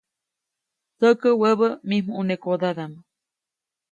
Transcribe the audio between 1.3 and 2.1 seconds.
wäbä mij